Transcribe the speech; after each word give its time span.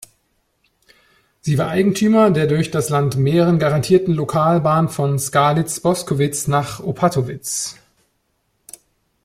Sie 1.41 1.59
war 1.59 1.67
Eigentümer 1.67 2.31
der 2.31 2.47
durch 2.47 2.71
das 2.71 2.89
Land 2.89 3.17
Mähren 3.17 3.59
garantierten 3.59 4.15
Lokalbahn 4.15 4.89
von 4.89 5.19
Skalitz-Boskowitz 5.19 6.47
nach 6.47 6.79
Opatowitz. 6.79 7.75